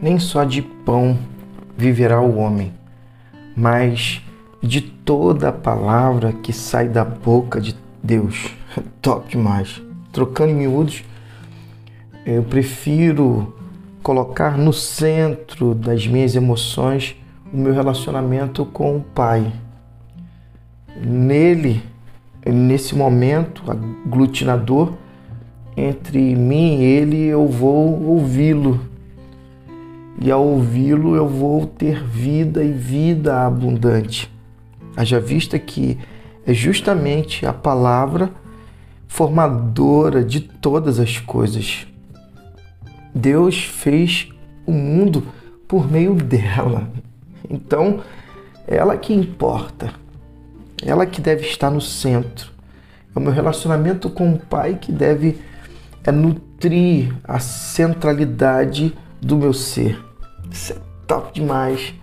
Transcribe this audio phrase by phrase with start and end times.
[0.00, 1.18] nem só de pão
[1.76, 2.72] viverá o homem,
[3.56, 4.22] mas
[4.62, 8.54] de toda a palavra que sai da boca de Deus.
[9.00, 9.82] Top demais.
[10.12, 11.04] Trocando em miúdos,
[12.26, 13.54] eu prefiro
[14.02, 17.16] colocar no centro das minhas emoções
[17.52, 19.52] o meu relacionamento com o Pai.
[21.00, 21.82] Nele,
[22.44, 24.92] nesse momento aglutinador,
[25.76, 28.80] entre mim e ele, eu vou ouvi-lo.
[30.20, 34.30] E ao ouvi-lo, eu vou ter vida e vida abundante.
[34.96, 35.96] Haja vista que
[36.44, 38.30] é justamente a palavra
[39.06, 41.86] formadora de todas as coisas.
[43.14, 44.28] Deus fez
[44.66, 45.22] o mundo
[45.68, 46.90] por meio dela.
[47.48, 48.00] Então,
[48.66, 49.92] ela que importa.
[50.84, 52.50] Ela que deve estar no centro.
[53.14, 55.38] É o meu relacionamento com o Pai que deve
[56.04, 60.07] é nutrir a centralidade do meu ser.
[60.50, 61.94] Isso é top demais.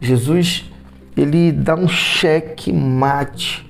[0.00, 0.70] Jesus,
[1.16, 3.66] ele dá um cheque mate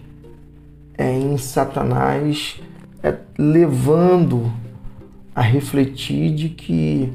[0.99, 2.61] é, em Satanás,
[3.03, 4.53] é, levando
[5.35, 7.13] a refletir de que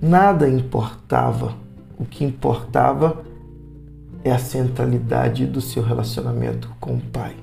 [0.00, 1.54] nada importava.
[1.98, 3.24] O que importava
[4.22, 7.36] é a centralidade do seu relacionamento com o Pai.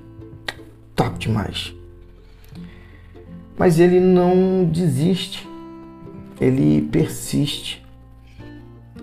[0.96, 1.74] Top demais.
[3.58, 5.48] Mas ele não desiste,
[6.44, 7.84] ele persiste.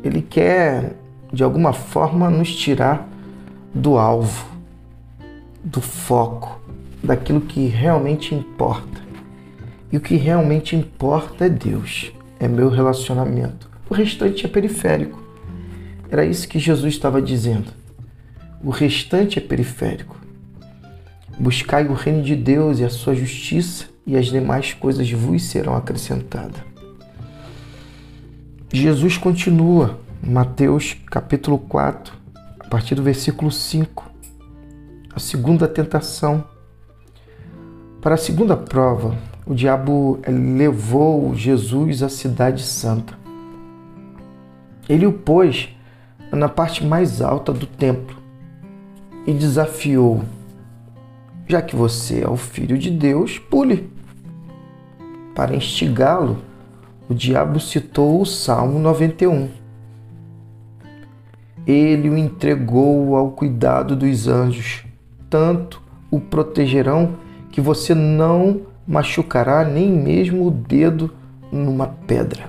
[0.02, 0.96] Ele quer,
[1.32, 3.08] de alguma forma, nos tirar
[3.74, 4.46] do alvo,
[5.62, 6.60] do foco,
[7.02, 9.00] daquilo que realmente importa.
[9.90, 13.68] E o que realmente importa é Deus, é meu relacionamento.
[13.88, 15.20] O restante é periférico.
[16.10, 17.72] Era isso que Jesus estava dizendo.
[18.62, 20.16] O restante é periférico.
[21.38, 25.74] Buscai o reino de Deus e a sua justiça, e as demais coisas vos serão
[25.74, 26.69] acrescentadas.
[28.72, 32.14] Jesus continua, Mateus capítulo 4,
[32.60, 34.08] a partir do versículo 5,
[35.12, 36.44] a segunda tentação.
[38.00, 43.18] Para a segunda prova, o diabo levou Jesus à cidade santa.
[44.88, 45.70] Ele o pôs
[46.30, 48.16] na parte mais alta do templo
[49.26, 50.22] e desafiou:
[51.48, 53.92] Já que você é o filho de Deus, pule.
[55.34, 56.49] Para instigá-lo,
[57.10, 59.48] o diabo citou o Salmo 91.
[61.66, 64.84] Ele o entregou ao cuidado dos anjos,
[65.28, 67.16] tanto o protegerão
[67.50, 71.12] que você não machucará nem mesmo o dedo
[71.50, 72.48] numa pedra.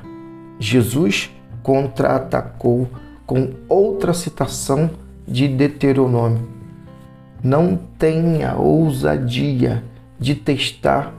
[0.59, 1.31] Jesus
[1.63, 2.88] contra-atacou
[3.25, 4.91] com outra citação
[5.28, 6.47] de Deuteronômio.
[7.43, 9.83] Não tenha ousadia
[10.19, 11.11] de testar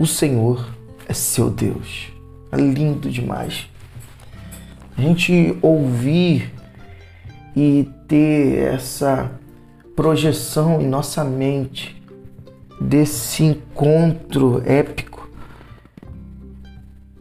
[0.00, 0.66] o Senhor
[1.08, 2.11] é seu Deus.
[2.52, 3.66] É lindo demais.
[4.96, 6.52] A gente ouvir
[7.56, 9.32] e ter essa
[9.96, 12.00] projeção em nossa mente
[12.80, 15.30] desse encontro épico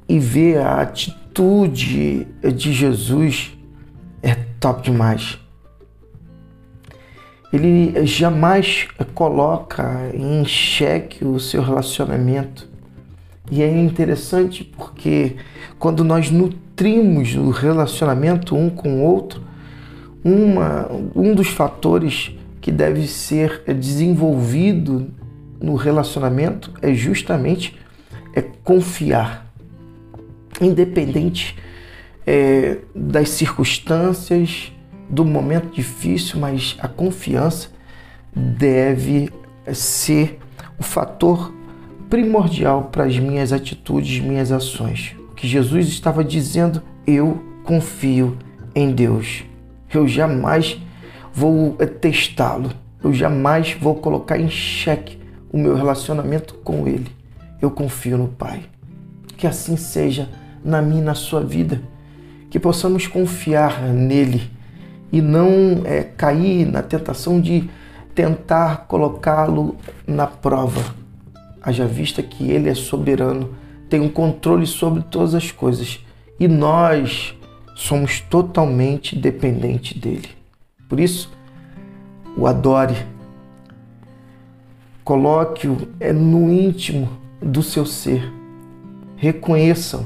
[0.08, 3.58] e ver a atitude de Jesus
[4.22, 5.40] é top demais.
[7.54, 12.71] Ele jamais coloca em xeque o seu relacionamento.
[13.52, 15.36] E é interessante porque
[15.78, 19.44] quando nós nutrimos o relacionamento um com o outro,
[20.24, 25.12] uma, um dos fatores que deve ser desenvolvido
[25.60, 27.78] no relacionamento é justamente
[28.34, 29.52] é confiar,
[30.62, 31.58] independente
[32.26, 34.72] é, das circunstâncias,
[35.10, 37.70] do momento difícil, mas a confiança
[38.34, 39.30] deve
[39.74, 40.40] ser
[40.80, 41.54] o fator
[42.12, 45.16] primordial para as minhas atitudes, minhas ações.
[45.32, 48.38] O que Jesus estava dizendo, eu confio
[48.76, 49.46] em Deus.
[49.94, 50.78] Eu jamais
[51.34, 52.72] vou testá-lo.
[53.02, 55.18] Eu jamais vou colocar em xeque
[55.54, 57.08] o meu relacionamento com Ele.
[57.62, 58.62] Eu confio no Pai.
[59.38, 60.28] Que assim seja
[60.66, 61.82] na minha e na sua vida.
[62.50, 64.52] Que possamos confiar nele
[65.14, 67.70] e não é, cair na tentação de
[68.14, 71.01] tentar colocá-lo na prova.
[71.62, 73.56] Haja vista que ele é soberano,
[73.90, 76.00] tem um controle sobre todas as coisas
[76.40, 77.36] e nós
[77.76, 80.30] somos totalmente dependentes dele.
[80.90, 81.32] Por isso,
[82.36, 82.96] o adore,
[85.04, 87.10] Coloque-o é no íntimo
[87.42, 88.32] do seu ser.
[89.18, 90.06] Reconheça-o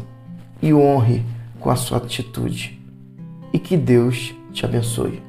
[0.62, 1.24] e honre
[1.60, 2.82] com a sua atitude.
[3.52, 5.25] E que Deus te abençoe.